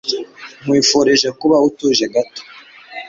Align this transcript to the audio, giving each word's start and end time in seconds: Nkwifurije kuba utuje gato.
Nkwifurije 0.63 1.29
kuba 1.39 1.55
utuje 1.67 2.05
gato. 2.13 2.41